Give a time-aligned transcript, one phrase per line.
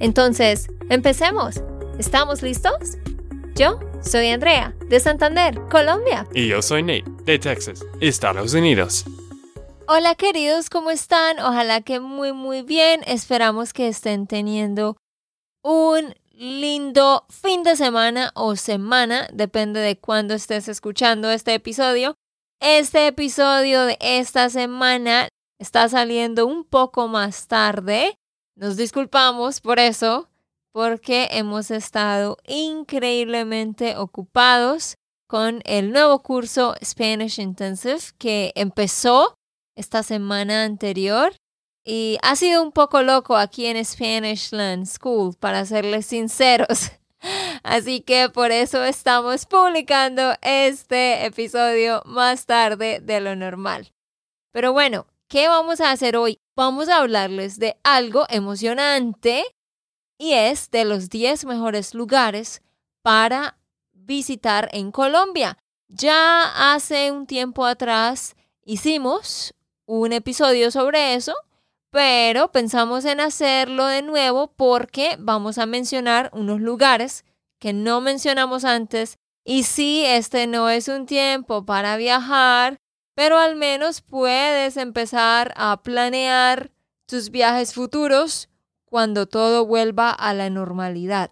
[0.00, 1.62] Entonces, empecemos.
[1.98, 2.98] ¿Estamos listos?
[3.54, 6.26] Yo soy Andrea, de Santander, Colombia.
[6.34, 9.04] Y yo soy Nate, de Texas, Estados Unidos.
[9.86, 11.38] Hola queridos, ¿cómo están?
[11.38, 13.02] Ojalá que muy muy bien.
[13.06, 14.96] Esperamos que estén teniendo
[15.62, 22.14] un lindo fin de semana o semana, depende de cuándo estés escuchando este episodio.
[22.60, 25.28] Este episodio de esta semana
[25.60, 28.16] está saliendo un poco más tarde.
[28.56, 30.28] Nos disculpamos por eso,
[30.72, 34.96] porque hemos estado increíblemente ocupados
[35.28, 39.34] con el nuevo curso Spanish Intensive que empezó
[39.76, 41.34] esta semana anterior
[41.84, 46.92] y ha sido un poco loco aquí en Spanish Land School, para serles sinceros.
[47.62, 53.92] Así que por eso estamos publicando este episodio más tarde de lo normal.
[54.52, 56.38] Pero bueno, ¿qué vamos a hacer hoy?
[56.54, 59.44] Vamos a hablarles de algo emocionante
[60.16, 62.62] y es de los 10 mejores lugares
[63.02, 63.58] para
[63.92, 65.58] visitar en Colombia.
[65.88, 69.54] Ya hace un tiempo atrás hicimos
[69.86, 71.34] un episodio sobre eso
[71.90, 77.24] pero pensamos en hacerlo de nuevo porque vamos a mencionar unos lugares
[77.58, 82.78] que no mencionamos antes y sí, este no es un tiempo para viajar,
[83.14, 86.70] pero al menos puedes empezar a planear
[87.06, 88.48] tus viajes futuros
[88.84, 91.30] cuando todo vuelva a la normalidad.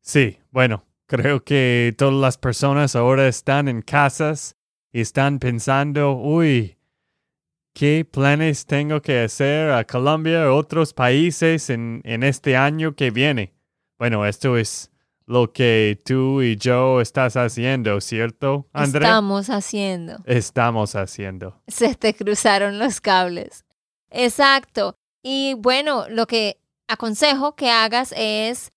[0.00, 4.56] Sí, bueno, creo que todas las personas ahora están en casas
[4.92, 6.78] y están pensando, uy,
[7.74, 13.10] ¿Qué planes tengo que hacer a Colombia o otros países en, en este año que
[13.10, 13.54] viene?
[13.98, 14.91] Bueno, esto es
[15.32, 19.06] lo que tú y yo estás haciendo, ¿cierto, André?
[19.06, 20.18] Estamos haciendo.
[20.26, 21.58] Estamos haciendo.
[21.66, 23.64] Se te cruzaron los cables.
[24.10, 24.94] Exacto.
[25.22, 28.72] Y bueno, lo que aconsejo que hagas es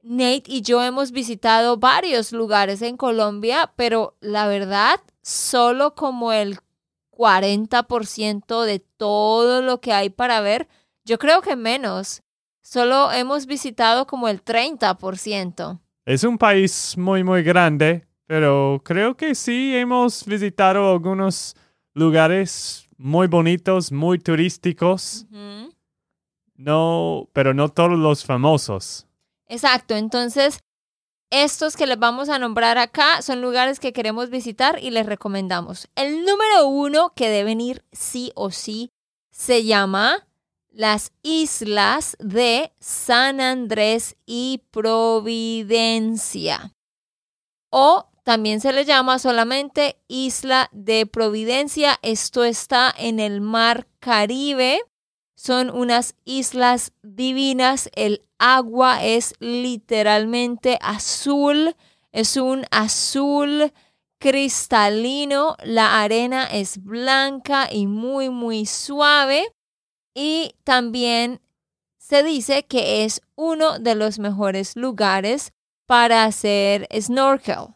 [0.02, 6.58] Nate y yo hemos visitado varios lugares en Colombia, pero la verdad, solo como el
[7.12, 10.66] 40% de todo lo que hay para ver.
[11.04, 12.24] Yo creo que menos.
[12.62, 15.78] Solo hemos visitado como el 30%.
[16.04, 21.54] Es un país muy, muy grande, pero creo que sí hemos visitado algunos
[21.94, 25.26] lugares muy bonitos, muy turísticos.
[26.56, 29.06] No, pero no todos los famosos.
[29.46, 30.58] Exacto, entonces
[31.30, 35.88] estos que les vamos a nombrar acá son lugares que queremos visitar y les recomendamos.
[35.94, 38.90] El número uno que deben ir sí o sí
[39.30, 40.26] se llama
[40.72, 46.74] las islas de San Andrés y Providencia.
[47.70, 51.98] O también se le llama solamente Isla de Providencia.
[52.02, 54.80] Esto está en el Mar Caribe.
[55.34, 57.90] Son unas islas divinas.
[57.94, 61.74] El agua es literalmente azul.
[62.12, 63.72] Es un azul
[64.18, 69.52] cristalino, la arena es blanca y muy, muy suave.
[70.14, 71.40] Y también
[71.98, 75.52] se dice que es uno de los mejores lugares
[75.86, 77.74] para hacer snorkel.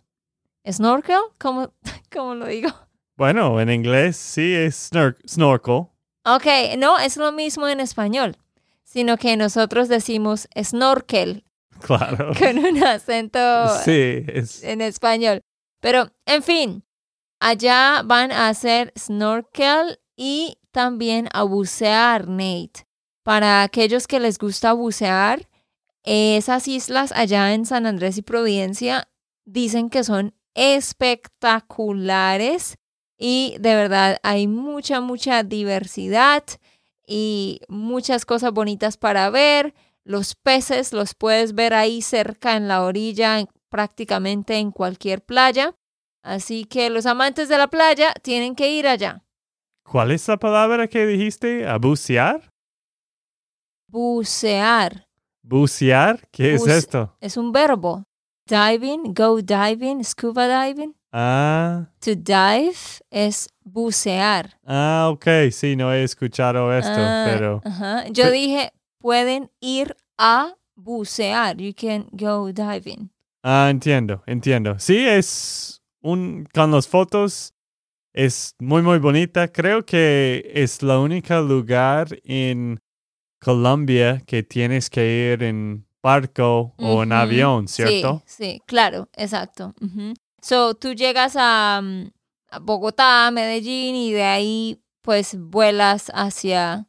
[0.71, 1.21] ¿Snorkel?
[1.39, 1.73] ¿Cómo,
[2.13, 2.71] cómo lo digo?
[3.17, 4.91] Bueno, en inglés sí es
[5.27, 5.87] snorkel.
[6.25, 6.47] Ok,
[6.77, 8.37] no, es lo mismo en español,
[8.85, 11.45] sino que nosotros decimos snorkel.
[11.81, 12.33] Claro.
[12.39, 13.39] Con un acento
[13.85, 14.63] sí, es...
[14.63, 15.43] en español.
[15.81, 16.85] Pero, en fin,
[17.39, 22.87] allá van a hacer snorkel y también a bucear, Nate.
[23.23, 25.49] Para aquellos que les gusta bucear,
[26.03, 29.09] esas islas allá en San Andrés y Providencia
[29.47, 32.77] dicen que son espectaculares
[33.17, 36.45] y de verdad hay mucha, mucha diversidad
[37.07, 39.73] y muchas cosas bonitas para ver.
[40.05, 45.75] Los peces los puedes ver ahí cerca en la orilla, prácticamente en cualquier playa.
[46.23, 49.26] Así que los amantes de la playa tienen que ir allá.
[49.91, 51.67] ¿Cuál es la palabra que dijiste?
[51.67, 52.51] ¿A bucear?
[53.89, 55.07] Bucear.
[55.43, 56.29] ¿Bucear?
[56.33, 57.17] ¿Qué es esto?
[57.21, 58.05] Es un verbo.
[58.49, 60.95] Diving, go diving, scuba diving.
[61.13, 61.87] Ah.
[62.01, 62.77] To dive
[63.11, 64.59] es bucear.
[64.67, 65.27] Ah, ok.
[65.53, 67.63] Sí, no he escuchado esto, Ah, pero...
[67.65, 68.09] ajá.
[68.09, 71.57] Yo dije, pueden ir a bucear.
[71.57, 73.11] You can go diving.
[73.43, 74.79] Ah, entiendo, entiendo.
[74.79, 76.47] Sí, es un...
[76.53, 77.55] Con las fotos
[78.17, 79.47] es muy, muy bonita.
[79.49, 82.81] Creo que es la única lugar en
[83.39, 88.23] Colombia que tienes que ir en barco o en avión, ¿cierto?
[88.27, 89.75] Sí, sí, claro, exacto.
[90.41, 92.11] So, tú llegas a, mm,
[92.51, 96.89] a Bogotá, Medellín y de ahí pues vuelas hacia,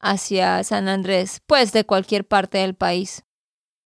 [0.00, 3.24] hacia San Andrés, pues de cualquier parte del país.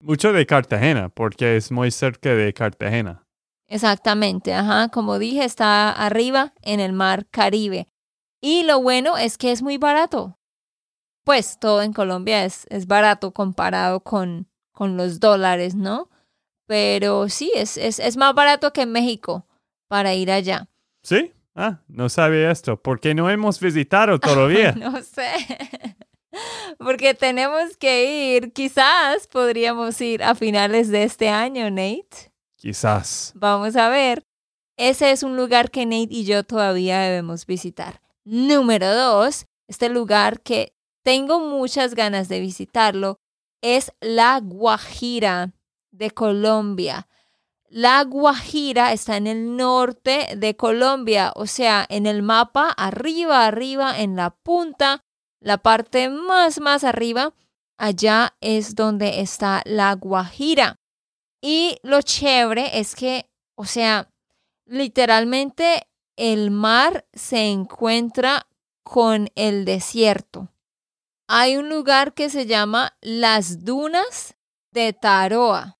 [0.01, 3.26] Mucho de Cartagena, porque es muy cerca de Cartagena.
[3.69, 7.89] Exactamente, ajá, como dije, está arriba en el mar Caribe.
[8.41, 10.39] Y lo bueno es que es muy barato.
[11.25, 16.09] Pues todo en Colombia es, es barato comparado con, con los dólares, ¿no?
[16.67, 19.47] Pero sí, es, es, es más barato que en México
[19.89, 20.69] para ir allá.
[21.03, 21.33] ¿Sí?
[21.57, 22.81] Ah, no sabía esto.
[22.81, 24.73] porque no hemos visitado todavía?
[24.73, 25.31] No sé.
[26.79, 32.31] Porque tenemos que ir, quizás podríamos ir a finales de este año, Nate.
[32.67, 33.31] Quizás.
[33.37, 34.25] Vamos a ver.
[34.77, 38.03] Ese es un lugar que Nate y yo todavía debemos visitar.
[38.25, 40.75] Número dos, este lugar que
[41.05, 43.21] tengo muchas ganas de visitarlo
[43.63, 45.53] es La Guajira
[45.93, 47.07] de Colombia.
[47.69, 53.97] La Guajira está en el norte de Colombia, o sea, en el mapa, arriba, arriba,
[54.01, 55.05] en la punta,
[55.39, 57.33] la parte más, más arriba,
[57.79, 60.81] allá es donde está La Guajira.
[61.49, 64.11] Y lo chévere es que, o sea,
[64.65, 68.49] literalmente el mar se encuentra
[68.83, 70.49] con el desierto.
[71.29, 74.35] Hay un lugar que se llama las dunas
[74.73, 75.79] de Taroa.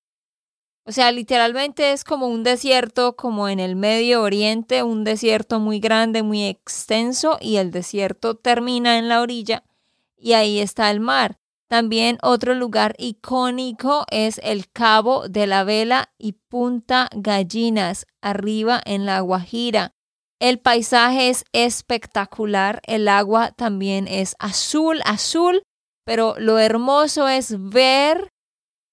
[0.85, 5.81] O sea, literalmente es como un desierto, como en el Medio Oriente, un desierto muy
[5.81, 9.65] grande, muy extenso, y el desierto termina en la orilla,
[10.15, 11.39] y ahí está el mar.
[11.67, 19.05] También otro lugar icónico es el Cabo de la Vela y Punta Gallinas, arriba en
[19.05, 19.93] la Guajira.
[20.39, 25.63] El paisaje es espectacular, el agua también es azul, azul,
[26.05, 28.29] pero lo hermoso es ver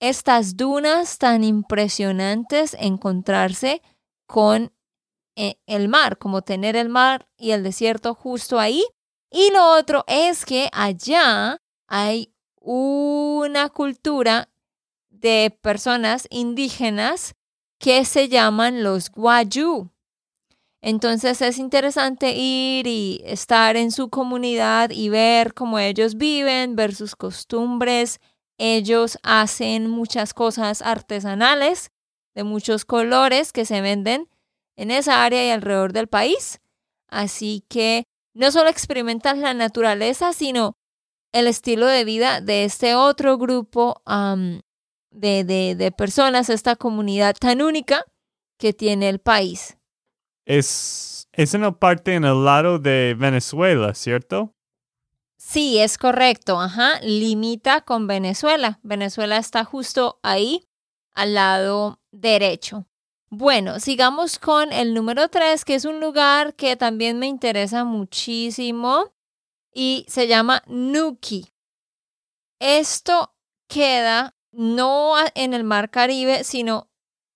[0.01, 3.83] estas dunas tan impresionantes, encontrarse
[4.27, 4.73] con
[5.37, 8.85] eh, el mar, como tener el mar y el desierto justo ahí.
[9.31, 12.34] Y lo otro es que allá hay
[12.65, 14.49] una cultura
[15.11, 17.35] de personas indígenas
[17.79, 19.91] que se llaman los guayú.
[20.81, 26.95] Entonces es interesante ir y estar en su comunidad y ver cómo ellos viven, ver
[26.95, 28.21] sus costumbres.
[28.59, 31.91] Ellos hacen muchas cosas artesanales
[32.35, 34.29] de muchos colores que se venden
[34.77, 36.61] en esa área y alrededor del país.
[37.09, 38.05] Así que
[38.35, 40.77] no solo experimentas la naturaleza, sino
[41.35, 44.61] el estilo de vida de este otro grupo um,
[45.11, 48.05] de, de, de personas, esta comunidad tan única
[48.57, 49.77] que tiene el país.
[50.47, 54.55] Es, es una parte en el lado de Venezuela, ¿cierto?
[55.37, 56.61] Sí, es correcto.
[56.61, 58.79] Ajá, limita con Venezuela.
[58.85, 60.69] Venezuela está justo ahí,
[61.15, 62.87] al lado derecho.
[63.29, 69.14] Bueno, sigamos con el número 3, que es un lugar que también me interesa muchísimo
[69.75, 71.53] y se llama Nuki.
[72.61, 73.35] Esto
[73.69, 76.89] queda no en el mar Caribe, sino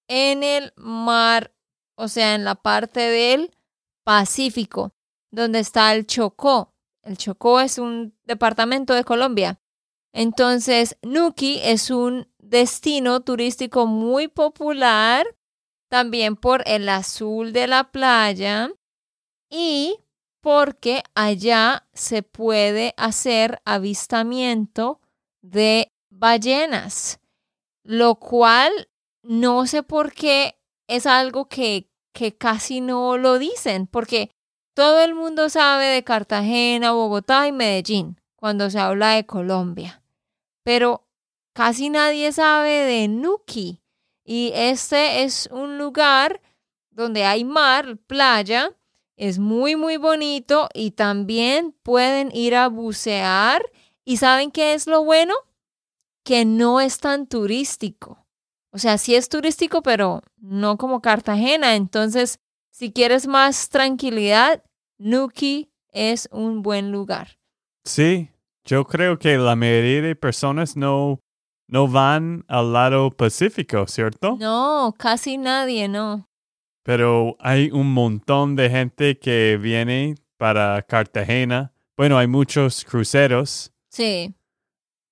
[0.08, 1.52] en el mar
[1.98, 3.50] o sea, en la parte del
[4.04, 4.92] Pacífico,
[5.32, 6.72] donde está el Chocó.
[7.02, 9.60] El Chocó es un departamento de Colombia.
[10.14, 15.26] Entonces, Nuki es un destino turístico muy popular,
[15.90, 18.70] también por el azul de la playa
[19.50, 19.98] y
[20.48, 24.98] porque allá se puede hacer avistamiento
[25.42, 27.20] de ballenas,
[27.84, 28.88] lo cual
[29.22, 34.30] no sé por qué es algo que, que casi no lo dicen, porque
[34.72, 40.02] todo el mundo sabe de Cartagena, Bogotá y Medellín cuando se habla de Colombia,
[40.62, 41.06] pero
[41.52, 43.82] casi nadie sabe de Nuki.
[44.24, 46.40] Y este es un lugar
[46.90, 48.77] donde hay mar, playa,
[49.18, 53.62] es muy, muy bonito y también pueden ir a bucear.
[54.04, 55.34] ¿Y saben qué es lo bueno?
[56.24, 58.24] Que no es tan turístico.
[58.70, 61.74] O sea, sí es turístico, pero no como Cartagena.
[61.74, 62.38] Entonces,
[62.70, 64.62] si quieres más tranquilidad,
[64.98, 67.38] Nuki es un buen lugar.
[67.84, 68.30] Sí,
[68.64, 71.20] yo creo que la mayoría de personas no,
[71.66, 74.36] no van al lado pacífico, ¿cierto?
[74.38, 76.28] No, casi nadie, no.
[76.88, 81.70] Pero hay un montón de gente que viene para Cartagena.
[81.98, 83.70] Bueno, hay muchos cruceros.
[83.90, 84.34] Sí.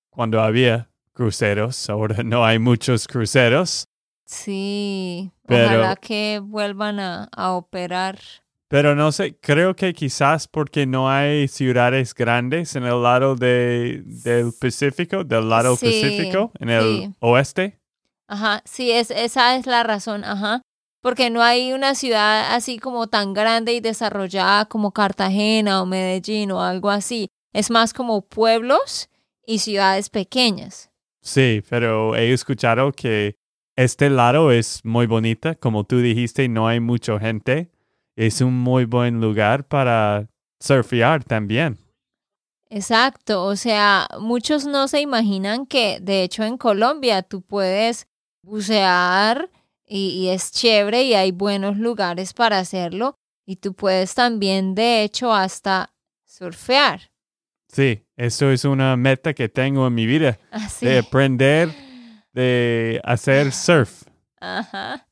[0.08, 3.86] Cuando había cruceros, ahora no hay muchos cruceros.
[4.24, 8.20] Sí, ojalá que vuelvan a, operar.
[8.68, 14.02] Pero no sé, creo que quizás porque no hay ciudades grandes en el lado de,
[14.02, 17.78] del Pacífico, del lado Pacífico, en el oeste.
[18.28, 20.62] Ajá, sí, es, esa es la razón, ajá
[21.00, 26.50] porque no hay una ciudad así como tan grande y desarrollada como Cartagena o Medellín
[26.50, 27.28] o algo así.
[27.52, 29.08] Es más como pueblos
[29.46, 30.90] y ciudades pequeñas.
[31.22, 33.36] Sí, pero he escuchado que
[33.76, 37.70] este lado es muy bonita, como tú dijiste, no hay mucha gente.
[38.16, 40.28] Es un muy buen lugar para
[40.60, 41.78] surfear también.
[42.68, 48.08] Exacto, o sea, muchos no se imaginan que de hecho en Colombia tú puedes
[48.42, 49.50] bucear
[49.86, 53.18] y, es chévere y hay buenos lugares para hacerlo.
[53.44, 57.10] Y tú puedes también, de hecho, hasta surfear.
[57.68, 60.38] Sí, eso es una meta que tengo en mi vida.
[60.50, 61.70] Ah, de aprender
[62.32, 64.02] de hacer surf.
[64.40, 65.08] Ajá.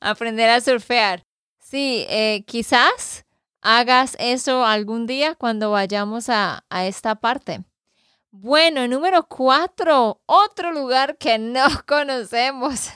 [0.00, 1.24] Aprender a surfear.
[1.60, 3.24] Sí, eh, quizás
[3.60, 7.62] hagas eso algún día cuando vayamos a, a esta parte.
[8.30, 12.90] Bueno, número cuatro, otro lugar que no conocemos.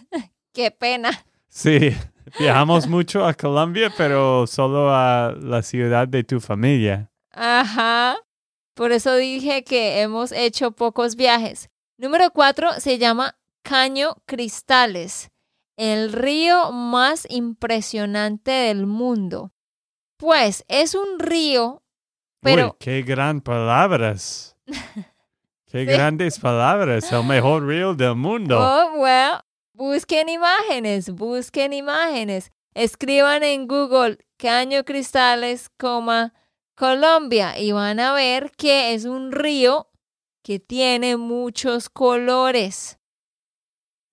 [0.52, 1.10] Qué pena.
[1.48, 1.96] Sí,
[2.38, 7.10] viajamos mucho a Colombia, pero solo a la ciudad de tu familia.
[7.30, 8.16] Ajá.
[8.74, 11.70] Por eso dije que hemos hecho pocos viajes.
[11.98, 15.30] Número cuatro se llama Caño Cristales,
[15.76, 19.52] el río más impresionante del mundo.
[20.16, 21.82] Pues es un río,
[22.40, 22.66] pero...
[22.66, 24.56] Uy, qué gran palabras.
[25.72, 28.58] Qué grandes palabras, el mejor río del mundo.
[28.60, 29.40] Oh, well,
[29.74, 32.52] Busquen imágenes, busquen imágenes.
[32.74, 35.70] Escriban en Google Caño Cristales,
[36.74, 39.88] Colombia y van a ver que es un río
[40.42, 42.98] que tiene muchos colores.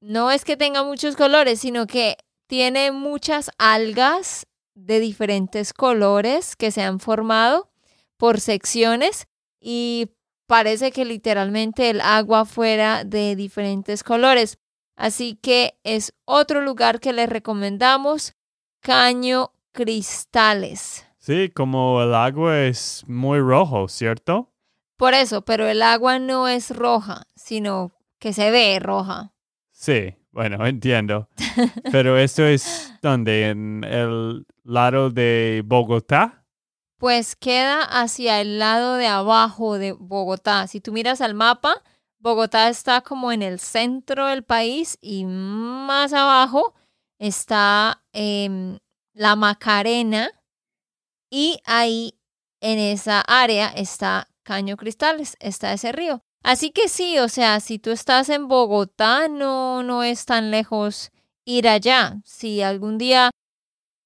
[0.01, 2.15] No es que tenga muchos colores, sino que
[2.47, 7.69] tiene muchas algas de diferentes colores que se han formado
[8.17, 9.27] por secciones
[9.59, 10.11] y
[10.47, 14.57] parece que literalmente el agua fuera de diferentes colores.
[14.99, 18.35] Así que es otro lugar que les recomendamos,
[18.81, 21.05] Caño Cristales.
[21.17, 24.51] Sí, como el agua es muy rojo, ¿cierto?
[24.97, 29.31] Por eso, pero el agua no es roja, sino que se ve roja.
[29.71, 31.29] Sí, bueno, entiendo.
[31.93, 36.43] Pero esto es donde, en el lado de Bogotá.
[36.97, 40.67] Pues queda hacia el lado de abajo de Bogotá.
[40.67, 41.81] Si tú miras al mapa,
[42.19, 46.73] Bogotá está como en el centro del país y más abajo
[47.17, 48.77] está em,
[49.13, 50.29] la Macarena
[51.29, 52.19] y ahí
[52.61, 56.21] en esa área está Caño Cristales, está ese río.
[56.43, 61.11] Así que sí, o sea, si tú estás en Bogotá, no, no es tan lejos
[61.45, 62.21] ir allá.
[62.25, 63.31] Si algún día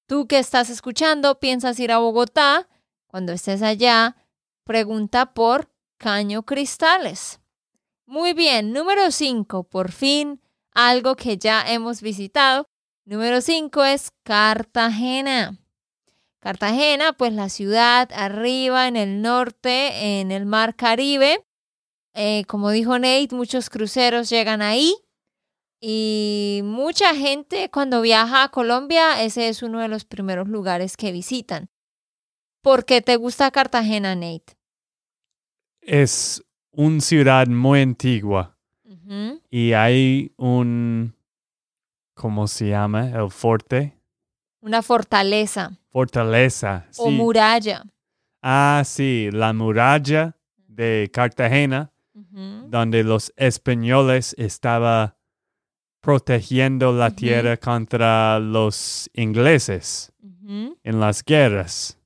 [0.08, 2.68] tú que estás escuchando piensas ir a Bogotá,
[3.08, 4.18] cuando estés allá,
[4.66, 7.40] pregunta por Caño Cristales.
[8.06, 10.42] Muy bien, número 5, por fin,
[10.72, 12.68] algo que ya hemos visitado.
[13.06, 15.58] Número 5 es Cartagena.
[16.40, 21.46] Cartagena, pues la ciudad arriba en el norte, en el mar Caribe.
[22.14, 24.94] Eh, como dijo Nate, muchos cruceros llegan ahí.
[25.80, 31.12] Y mucha gente cuando viaja a Colombia, ese es uno de los primeros lugares que
[31.12, 31.70] visitan.
[32.62, 34.58] ¿Por qué te gusta Cartagena, Nate?
[35.82, 36.42] Es
[36.74, 38.58] una ciudad muy antigua
[39.50, 41.14] y hay un,
[42.14, 43.10] ¿cómo se llama?
[43.10, 43.98] El forte.
[44.62, 46.88] Una fortaleza Fortaleza.
[46.98, 47.16] o sí.
[47.16, 47.84] muralla.
[48.42, 50.36] Ah, sí, la muralla
[50.68, 51.92] de Cartagena,
[52.68, 55.14] donde los españoles estaban
[56.02, 60.12] protegiendo la tierra contra los ingleses
[60.46, 62.00] en las guerras,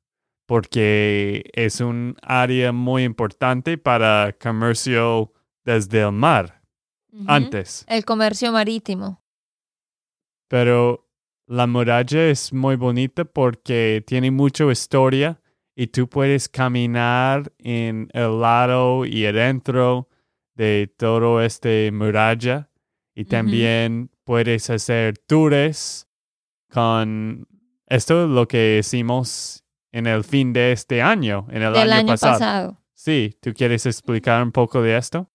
[0.47, 6.63] porque es un área muy importante para comercio desde el mar
[7.27, 7.85] antes.
[7.87, 9.21] El comercio marítimo.
[10.47, 11.09] Pero
[11.47, 15.41] la muralla es muy bonita porque tiene mucha historia
[15.75, 20.07] y tú puedes caminar en el lado y adentro
[20.55, 22.69] de todo este muralla
[23.13, 26.07] y también puedes hacer tours
[26.69, 27.47] con
[27.87, 31.99] esto es lo que hicimos en el fin de este año, en el del año,
[31.99, 32.33] año pasado.
[32.33, 32.77] pasado.
[32.93, 35.29] Sí, ¿tú quieres explicar un poco de esto?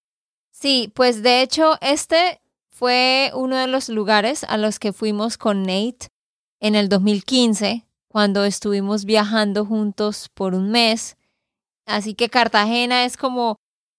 [0.50, 2.40] Sí, pues de hecho este
[2.71, 6.09] fue uno de los lugares a los que fuimos con Nate
[6.61, 11.16] en el 2015, cuando estuvimos viajando juntos por un mes.
[11.87, 13.56] Así que Cartagena es como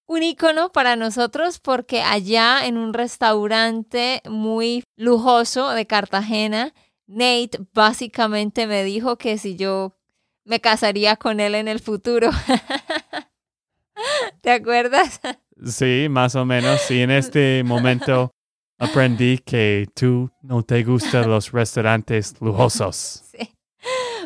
[0.07, 6.73] un icono para nosotros porque allá en un restaurante muy lujoso de Cartagena,
[7.07, 9.97] Nate básicamente me dijo que si yo
[10.45, 12.29] me casaría con él en el futuro.
[14.41, 15.19] ¿Te acuerdas?
[15.65, 16.89] Sí, más o menos.
[16.91, 18.31] Y en este momento
[18.77, 23.23] aprendí que tú no te gustan los restaurantes lujosos.
[23.31, 23.55] Sí.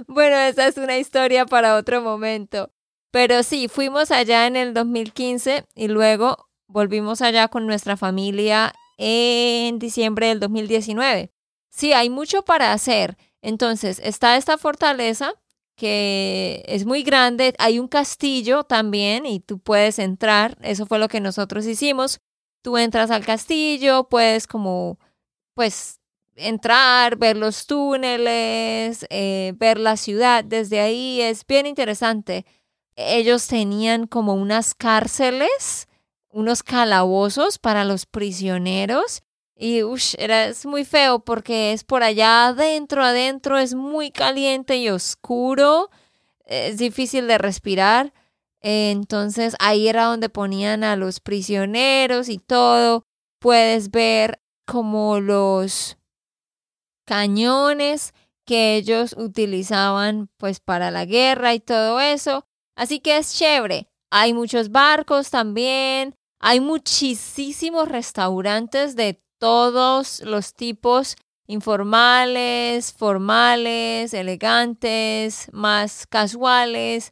[0.08, 2.72] Bueno, esa es una historia para otro momento.
[3.12, 9.80] Pero sí, fuimos allá en el 2015 y luego volvimos allá con nuestra familia en
[9.80, 11.32] diciembre del 2019.
[11.70, 13.18] Sí, hay mucho para hacer.
[13.42, 15.34] Entonces, está esta fortaleza
[15.78, 17.54] que es muy grande.
[17.60, 20.58] Hay un castillo también y tú puedes entrar.
[20.62, 22.20] Eso fue lo que nosotros hicimos.
[22.64, 25.00] Tú entras al castillo, puedes como,
[25.54, 26.02] pues,
[26.36, 31.22] entrar, ver los túneles, eh, ver la ciudad desde ahí.
[31.22, 32.46] Es bien interesante.
[32.96, 35.88] Ellos tenían como unas cárceles,
[36.30, 39.22] unos calabozos para los prisioneros.
[39.60, 44.78] Y ush, era, es muy feo porque es por allá adentro, adentro es muy caliente
[44.78, 45.90] y oscuro.
[46.46, 48.14] Es difícil de respirar.
[48.62, 53.06] Entonces ahí era donde ponían a los prisioneros y todo.
[53.40, 55.98] Puedes ver como los
[57.06, 58.14] cañones
[58.46, 62.46] que ellos utilizaban pues para la guerra y todo eso.
[62.76, 63.88] Así que es chévere.
[64.12, 66.16] Hay muchos barcos también.
[66.40, 71.16] Hay muchísimos restaurantes de todos los tipos,
[71.48, 77.12] informales, formales, elegantes, más casuales,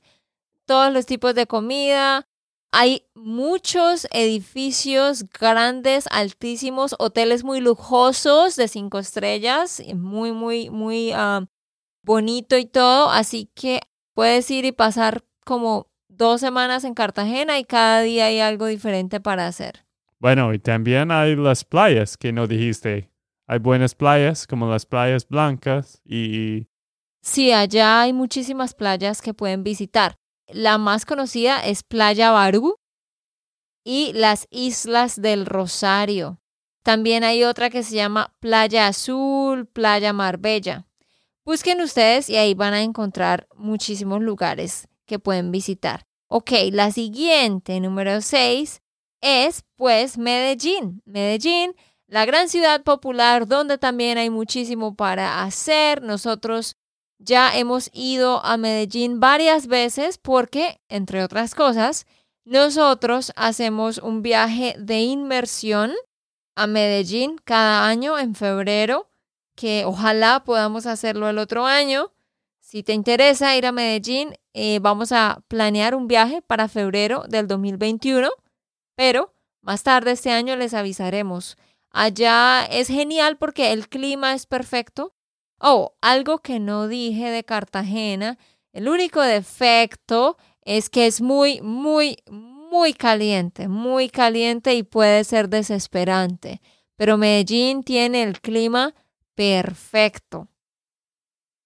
[0.65, 2.27] todos los tipos de comida.
[2.71, 11.45] Hay muchos edificios grandes, altísimos, hoteles muy lujosos de cinco estrellas, muy, muy, muy ah,
[12.03, 13.09] bonito y todo.
[13.09, 13.81] Así que
[14.13, 19.21] puedes ir y pasar como dos semanas en Cartagena y cada día hay algo diferente
[19.21, 19.84] para hacer.
[20.25, 23.11] Bueno, y también hay las playas que no dijiste.
[23.45, 26.65] Hay buenas playas como las playas blancas y
[27.21, 30.15] Sí, allá hay muchísimas playas que pueden visitar.
[30.47, 32.77] La más conocida es Playa Barú
[33.83, 36.41] y las Islas del Rosario.
[36.81, 40.87] También hay otra que se llama Playa Azul, Playa Marbella.
[41.45, 46.07] Busquen ustedes y ahí van a encontrar muchísimos lugares que pueden visitar.
[46.27, 48.81] Ok, la siguiente, número 6,
[49.25, 51.01] es pues Medellín.
[51.05, 56.03] Medellín, la gran ciudad popular donde también hay muchísimo para hacer.
[56.03, 56.77] Nosotros
[57.17, 62.05] ya hemos ido a Medellín varias veces porque, entre otras cosas,
[62.43, 65.91] nosotros hacemos un viaje de inmersión
[66.55, 69.09] a Medellín cada año en febrero,
[69.55, 72.11] que ojalá podamos hacerlo el otro año.
[72.59, 77.47] Si te interesa ir a Medellín, eh, vamos a planear un viaje para febrero del
[77.47, 78.29] 2021,
[78.95, 81.57] pero más tarde este año les avisaremos.
[81.91, 85.13] Allá es genial porque el clima es perfecto.
[85.59, 88.37] Oh, algo que no dije de Cartagena,
[88.73, 95.47] el único defecto es que es muy, muy, muy caliente, muy caliente y puede ser
[95.47, 96.61] desesperante.
[96.97, 98.93] Pero Medellín tiene el clima
[99.33, 100.49] perfecto.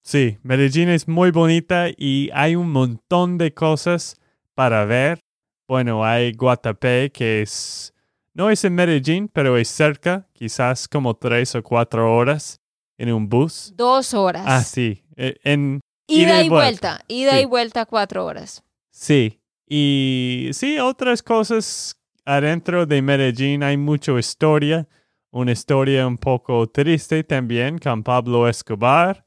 [0.04, 4.20] sí, Medellín es muy bonita y hay un montón de cosas
[4.54, 5.20] para ver.
[5.69, 7.93] Bueno, hay Guatapé que es
[8.34, 12.60] no es en Medellín, pero es cerca, quizás como tres o cuatro horas
[12.97, 13.71] en un bus.
[13.77, 14.43] Dos horas.
[14.47, 15.03] Ah, sí.
[15.15, 17.01] eh, En ida, y vuelta.
[17.08, 17.39] Ida Sí.
[17.41, 18.63] y vuelta cuatro horas.
[18.89, 19.39] Sí.
[19.67, 24.88] Y sí, otras cosas adentro de Medellín hay mucha historia.
[25.29, 29.23] Una historia un poco triste también con Pablo Escobar.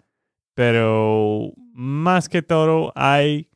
[0.54, 3.48] Pero más que todo hay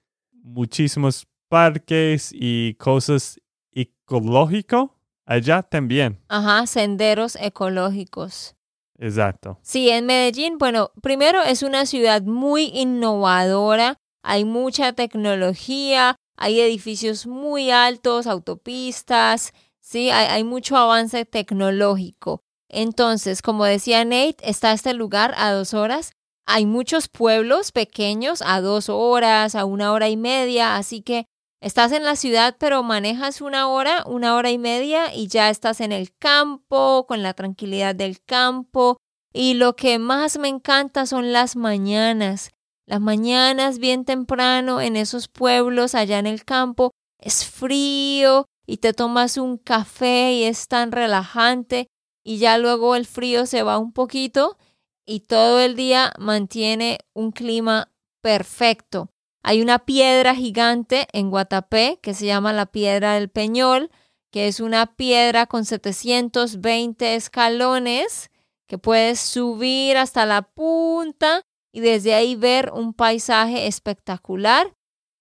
[0.44, 3.40] muchísimos parques y cosas
[3.72, 4.86] ecológicas
[5.26, 6.20] allá también.
[6.28, 8.54] Ajá, senderos ecológicos.
[8.98, 9.58] Exacto.
[9.62, 17.26] Sí, en Medellín, bueno, primero es una ciudad muy innovadora, hay mucha tecnología, hay edificios
[17.26, 22.42] muy altos, autopistas, sí, hay, hay mucho avance tecnológico.
[22.68, 26.12] Entonces, como decía Nate, está este lugar a dos horas.
[26.46, 31.26] Hay muchos pueblos pequeños a dos horas, a una hora y media, así que
[31.60, 35.80] estás en la ciudad, pero manejas una hora, una hora y media y ya estás
[35.80, 38.96] en el campo, con la tranquilidad del campo.
[39.32, 42.50] Y lo que más me encanta son las mañanas.
[42.86, 46.92] Las mañanas bien temprano en esos pueblos allá en el campo.
[47.18, 51.88] Es frío y te tomas un café y es tan relajante.
[52.24, 54.56] Y ya luego el frío se va un poquito
[55.04, 59.10] y todo el día mantiene un clima perfecto.
[59.48, 63.92] Hay una piedra gigante en Guatapé que se llama la Piedra del Peñol,
[64.32, 68.32] que es una piedra con 720 escalones
[68.66, 74.74] que puedes subir hasta la punta y desde ahí ver un paisaje espectacular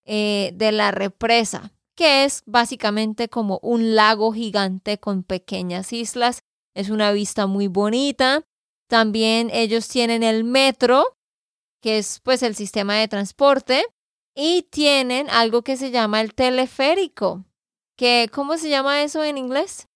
[0.06, 6.40] eh, de la represa, que es básicamente como un lago gigante con pequeñas islas.
[6.74, 8.42] Es una vista muy bonita.
[8.90, 11.16] También ellos tienen el metro,
[11.80, 13.86] que es pues el sistema de transporte,
[14.36, 17.46] y tienen algo que se llama el teleférico.
[17.96, 19.88] Que, ¿Cómo se llama eso en inglés?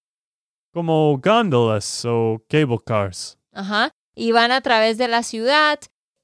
[0.73, 3.37] Como góndolas o cable cars.
[3.51, 3.91] Ajá.
[4.15, 5.79] Y van a través de la ciudad.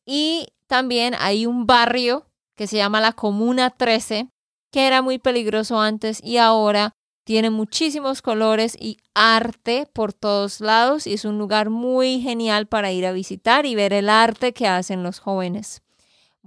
[0.06, 2.25] Y también hay un barrio
[2.56, 4.30] que se llama la Comuna 13,
[4.71, 6.93] que era muy peligroso antes y ahora
[7.25, 11.08] tiene muchísimos colores y arte por todos lados.
[11.08, 14.67] Y es un lugar muy genial para ir a visitar y ver el arte que
[14.67, 15.82] hacen los jóvenes.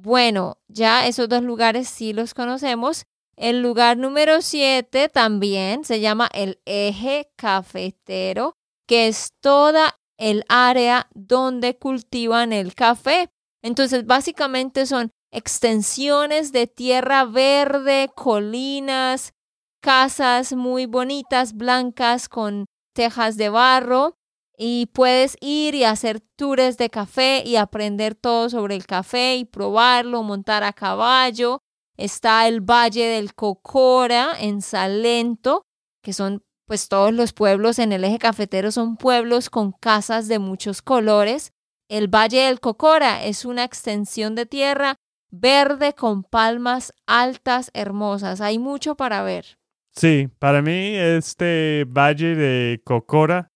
[0.01, 3.07] Bueno, ya esos dos lugares sí los conocemos.
[3.37, 8.55] El lugar número 7 también se llama el eje cafetero,
[8.87, 13.31] que es toda el área donde cultivan el café.
[13.61, 19.33] Entonces, básicamente son extensiones de tierra verde, colinas,
[19.81, 24.17] casas muy bonitas, blancas, con tejas de barro.
[24.61, 29.45] Y puedes ir y hacer tours de café y aprender todo sobre el café y
[29.45, 31.61] probarlo, montar a caballo.
[31.97, 35.63] Está el Valle del Cocora en Salento,
[36.03, 40.41] que son pues todos los pueblos en el eje cafetero son pueblos con casas de
[40.41, 41.53] muchos colores.
[41.89, 44.97] El Valle del Cocora es una extensión de tierra
[45.31, 48.41] verde con palmas altas, hermosas.
[48.41, 49.59] Hay mucho para ver.
[49.93, 53.51] Sí, para mí este Valle de Cocora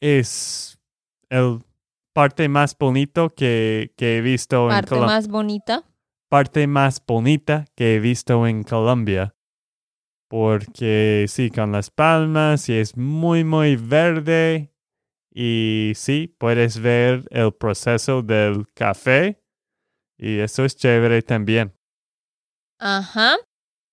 [0.00, 0.78] es
[1.28, 1.60] el
[2.14, 5.14] parte más bonito que, que he visto en Parte Colombia.
[5.14, 5.84] más bonita.
[6.28, 9.34] Parte más bonita que he visto en Colombia.
[10.28, 14.72] Porque sí, con las palmas y es muy, muy verde.
[15.32, 19.42] Y sí, puedes ver el proceso del café.
[20.16, 21.74] Y eso es chévere también.
[22.78, 23.36] Ajá.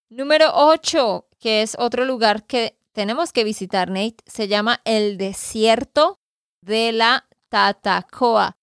[0.09, 6.19] Número 8, que es otro lugar que tenemos que visitar, Nate, se llama el desierto
[6.61, 8.57] de la Tatacoa.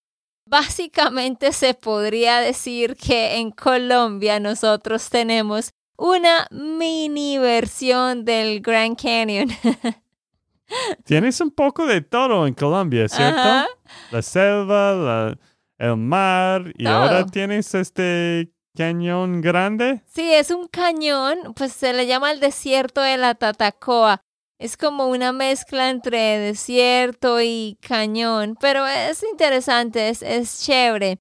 [0.46, 9.48] Básicamente se podría decir que en Colombia nosotros tenemos una mini versión del Grand Canyon.
[11.04, 13.40] Tienes un poco de todo en Colombia, ¿cierto?
[13.40, 13.66] Ajá.
[14.12, 15.38] La selva, la-
[15.78, 16.94] el mar y Todo.
[16.94, 20.02] ahora tienes este cañón grande.
[20.06, 24.22] Sí, es un cañón, pues se le llama el desierto de la Tatacoa.
[24.58, 31.18] Es como una mezcla entre desierto y cañón, pero es interesante, es, es chévere.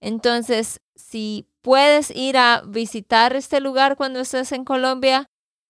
[0.00, 5.26] Entonces, si puedes ir a visitar este lugar cuando estés en Colombia,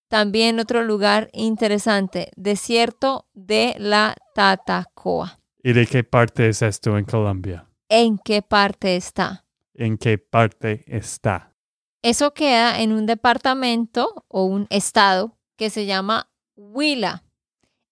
[0.08, 5.38] también otro lugar interesante, desierto de la Tatacoa.
[5.62, 7.68] ¿Y de qué parte es esto en Colombia?
[7.88, 9.44] ¿En qué parte está?
[9.78, 11.54] ¿En qué parte está?
[12.02, 17.22] Eso queda en un departamento o un estado que se llama Huila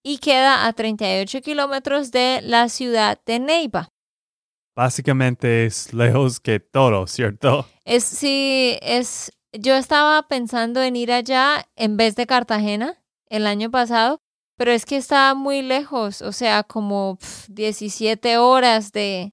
[0.03, 3.87] y queda a 38 kilómetros de la ciudad de Neiva.
[4.75, 7.65] Básicamente es lejos que todo, ¿cierto?
[7.85, 13.71] Es sí, es yo estaba pensando en ir allá en vez de Cartagena el año
[13.71, 14.19] pasado,
[14.57, 19.31] pero es que está muy lejos, o sea, como 17 horas de,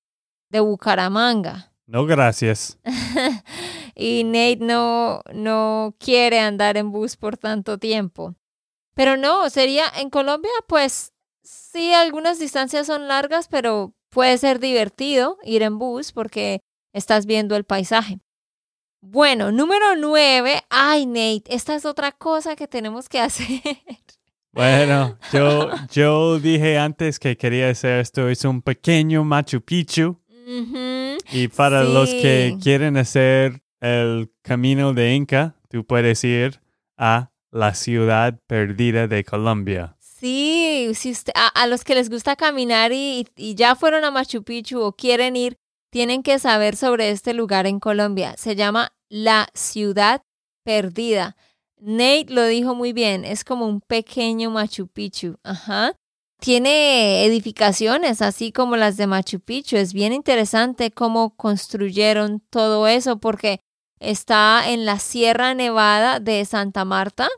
[0.51, 1.74] de Bucaramanga.
[1.95, 2.77] No, gracias.
[3.95, 8.35] y Nate no, no quiere andar en bus por tanto tiempo.
[8.95, 11.13] Pero no, sería en Colombia, pues
[11.45, 17.55] sí, algunas distancias son largas, pero puede ser divertido ir en bus porque estás viendo
[17.55, 18.19] el paisaje.
[19.01, 20.65] Bueno, número nueve.
[20.71, 23.61] Ay, Nate, esta es otra cosa que tenemos que hacer.
[24.51, 28.29] Bueno, yo, yo dije antes que quería hacer esto.
[28.29, 30.24] Es un pequeño Machu Picchu.
[31.33, 36.61] Y para los que quieren hacer el camino de Inca, tú puedes ir
[36.97, 39.97] a la ciudad perdida de Colombia.
[40.01, 44.81] Sí, si a, los que les gusta caminar y, y ya fueron a Machu Picchu
[44.81, 45.59] o quieren ir,
[45.91, 48.35] tienen que saber sobre este lugar en Colombia.
[48.39, 50.23] Se llama la ciudad
[50.65, 51.37] perdida.
[51.79, 55.37] Nate lo dijo muy bien, es como un pequeño Machu Picchu.
[55.43, 55.95] Ajá.
[56.41, 59.77] Tiene edificaciones así como las de Machu Picchu.
[59.77, 63.61] Es bien interesante cómo construyeron todo eso porque
[63.99, 67.29] está en la Sierra Nevada de Santa Marta.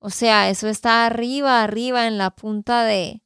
[0.00, 3.22] O sea, eso está arriba, arriba en la punta de,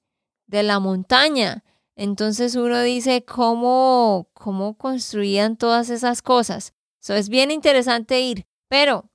[0.47, 1.65] de la montaña.
[1.97, 6.75] Entonces uno dice cómo, cómo construían todas esas cosas.
[7.01, 9.11] Eso es bien interesante ir, pero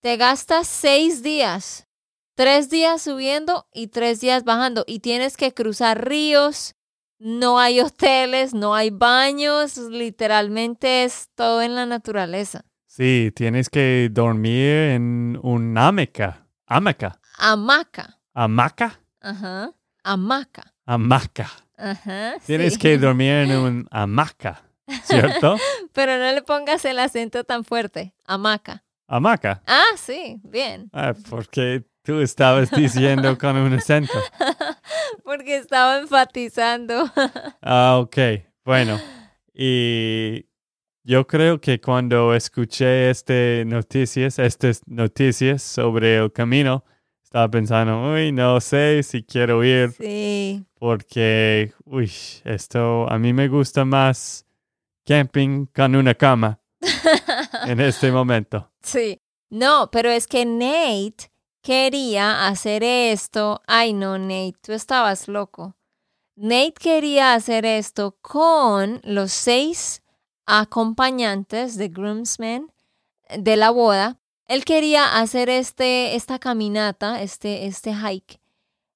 [0.00, 1.86] te gastas seis días
[2.34, 6.74] tres días subiendo y tres días bajando y tienes que cruzar ríos,
[7.18, 12.64] no hay hoteles, no hay baños, literalmente es todo en la naturaleza.
[12.86, 16.46] Sí, tienes que dormir en un hamaca.
[16.66, 17.20] Hamaca.
[17.38, 18.18] Hamaca.
[18.34, 19.00] Hamaca.
[19.20, 19.72] Ajá.
[20.02, 20.74] Hamaca.
[20.84, 21.50] Hamaca.
[21.76, 22.34] Ajá.
[22.44, 24.62] Tienes que dormir en un hamaca,
[25.04, 25.56] ¿cierto?
[25.92, 28.14] Pero no le pongas el acento tan fuerte.
[28.26, 28.84] Hamaca.
[29.06, 29.62] Hamaca.
[29.66, 30.90] Ah, sí, bien.
[30.92, 34.12] Ah, porque Tú estabas diciendo con un acento.
[35.24, 37.08] Porque estaba enfatizando.
[37.62, 38.16] ah, ok.
[38.64, 39.00] Bueno,
[39.54, 40.46] y
[41.04, 46.84] yo creo que cuando escuché este noticias, estas noticias sobre el camino,
[47.22, 49.92] estaba pensando, uy, no sé si quiero ir.
[49.92, 50.64] Sí.
[50.74, 52.10] Porque, uy,
[52.44, 54.44] esto a mí me gusta más
[55.06, 56.60] camping con una cama
[57.66, 58.72] en este momento.
[58.82, 59.20] Sí.
[59.50, 61.31] No, pero es que Nate
[61.62, 63.62] quería hacer esto.
[63.66, 65.74] Ay, no, Nate, tú estabas loco.
[66.36, 70.02] Nate quería hacer esto con los seis
[70.46, 72.72] acompañantes de groomsmen
[73.38, 74.18] de la boda.
[74.46, 78.40] Él quería hacer este, esta caminata, este, este hike,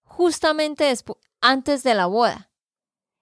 [0.02, 0.92] justamente
[1.40, 2.50] antes de la boda.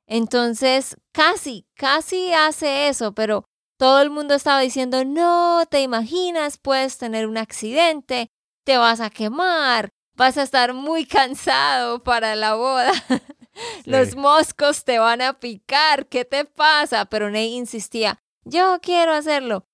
[0.07, 3.44] Entonces, casi, casi hace eso, pero
[3.76, 8.30] todo el mundo estaba diciendo, no, te imaginas, puedes tener un accidente,
[8.64, 12.92] te vas a quemar, vas a estar muy cansado para la boda.
[13.85, 17.05] Los moscos te van a picar, ¿qué te pasa?
[17.05, 19.66] Pero Ney insistía, yo quiero hacerlo.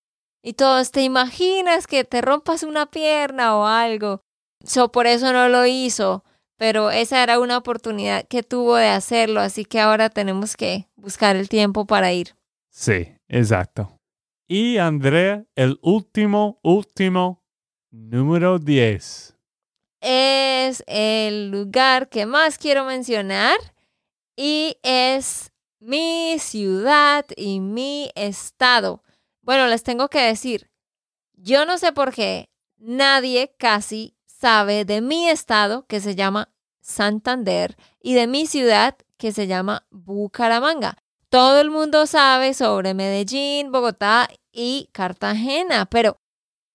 [0.42, 4.22] Y todos, ¿te imaginas que te rompas una pierna o algo?
[4.64, 6.24] So, por eso no lo hizo,
[6.56, 11.36] pero esa era una oportunidad que tuvo de hacerlo, así que ahora tenemos que buscar
[11.36, 12.34] el tiempo para ir.
[12.70, 13.96] Sí, exacto.
[14.46, 17.42] Y Andrea, el último, último
[17.92, 19.36] Número 10.
[20.00, 23.56] Es el lugar que más quiero mencionar
[24.36, 25.50] y es
[25.80, 29.02] mi ciudad y mi estado.
[29.42, 30.70] Bueno, les tengo que decir,
[31.34, 36.48] yo no sé por qué nadie casi sabe de mi estado que se llama
[36.80, 40.96] Santander y de mi ciudad que se llama Bucaramanga.
[41.28, 46.20] Todo el mundo sabe sobre Medellín, Bogotá y Cartagena, pero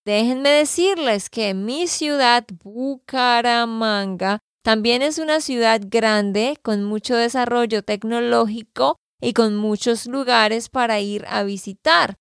[0.06, 8.98] Déjenme decirles que mi ciudad, Bucaramanga, también es una ciudad grande con mucho desarrollo tecnológico
[9.20, 12.18] y con muchos lugares para ir a visitar.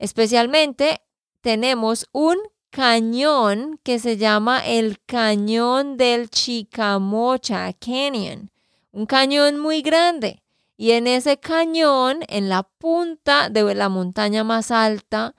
[0.00, 1.02] Especialmente
[1.40, 2.36] tenemos un
[2.70, 8.50] cañón que se llama el Cañón del Chicamocha Canyon,
[8.90, 10.42] un cañón muy grande.
[10.76, 15.34] Y en ese cañón, en la punta de la montaña más alta,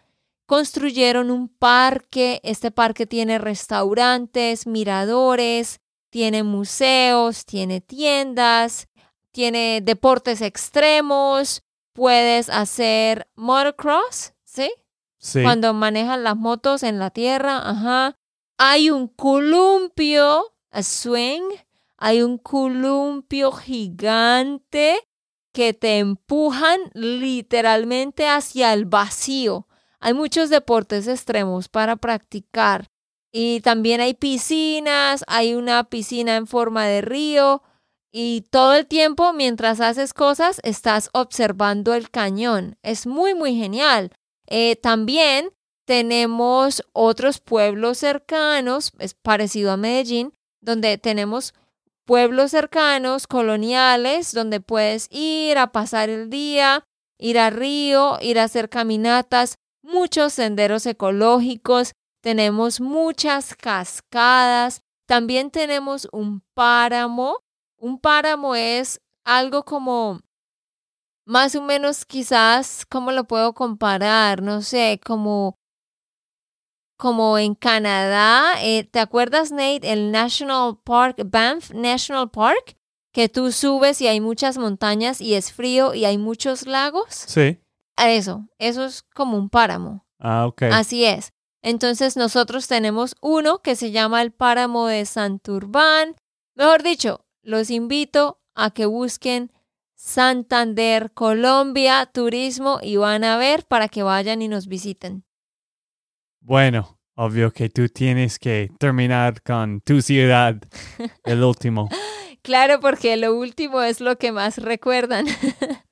[0.52, 2.42] construyeron un parque.
[2.44, 8.90] Este parque tiene restaurantes, miradores, tiene museos, tiene tiendas,
[9.32, 11.64] tiene deportes extremos.
[11.94, 14.70] Puedes hacer motocross, ¿sí?
[15.20, 15.42] Sí.
[15.42, 18.18] Cuando manejan las motos en la tierra, ajá.
[18.58, 21.44] Hay un columpio, a swing,
[21.96, 25.00] hay un columpio gigante
[25.54, 29.70] que te empujan literalmente hacia el vacío.
[30.02, 32.88] Hay muchos deportes extremos para practicar.
[33.32, 37.64] Y también hay piscinas, hay una piscina en forma de río
[38.12, 42.78] y todo el tiempo mientras haces cosas estás observando el cañón.
[42.82, 44.12] Es muy, muy genial.
[44.48, 45.52] Eh, también
[45.86, 51.54] tenemos otros pueblos cercanos, es parecido a Medellín, donde tenemos
[52.06, 56.84] pueblos cercanos, coloniales, donde puedes ir a pasar el día,
[57.18, 66.08] ir a río, ir a hacer caminatas, muchos senderos ecológicos, tenemos muchas cascadas, también tenemos
[66.12, 67.39] un páramo.
[67.78, 70.22] Un páramo es algo como
[71.26, 74.41] más o menos quizás, ¿cómo lo puedo comparar?
[74.41, 75.56] No sé, como
[76.98, 82.78] como en Canadá, eh, ¿te acuerdas, Nate, el National Park, Banff National Park?
[83.12, 87.08] Que tú subes y hay muchas montañas y es frío y hay muchos lagos.
[87.10, 87.58] Sí.
[88.10, 90.06] Eso, eso es como un páramo.
[90.20, 90.64] Ah, ok.
[90.72, 91.34] Así es.
[91.62, 96.16] Entonces nosotros tenemos uno que se llama el páramo de Santurbán.
[96.56, 99.52] Mejor dicho, los invito a que busquen
[99.96, 105.24] Santander, Colombia, turismo y van a ver para que vayan y nos visiten.
[106.40, 110.56] Bueno, obvio que tú tienes que terminar con tu ciudad,
[111.24, 111.88] el último.
[112.42, 115.28] claro, porque lo último es lo que más recuerdan.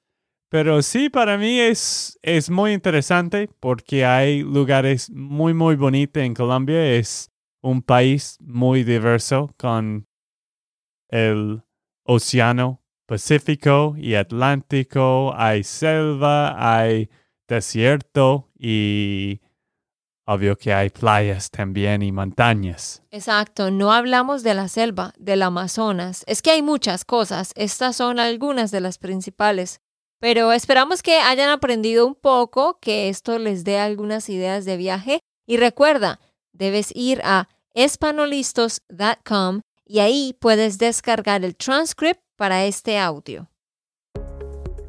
[0.49, 6.33] Pero sí, para mí es, es muy interesante porque hay lugares muy, muy bonitos en
[6.33, 6.95] Colombia.
[6.95, 7.31] Es
[7.61, 10.07] un país muy diverso con
[11.09, 11.61] el
[12.03, 15.33] océano Pacífico y Atlántico.
[15.35, 17.09] Hay selva, hay
[17.47, 19.41] desierto y
[20.31, 23.01] Obvio que hay playas también y montañas.
[23.09, 26.23] Exacto, no hablamos de la selva, del Amazonas.
[26.27, 29.81] Es que hay muchas cosas, estas son algunas de las principales.
[30.19, 35.21] Pero esperamos que hayan aprendido un poco, que esto les dé algunas ideas de viaje.
[35.47, 36.19] Y recuerda,
[36.51, 43.49] debes ir a espanolistos.com y ahí puedes descargar el transcript para este audio.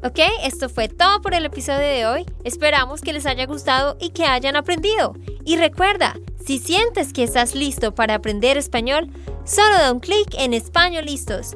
[0.03, 2.25] Ok, esto fue todo por el episodio de hoy.
[2.43, 5.13] Esperamos que les haya gustado y que hayan aprendido.
[5.45, 9.11] Y recuerda, si sientes que estás listo para aprender español,
[9.45, 11.55] solo da un clic en Español Listos.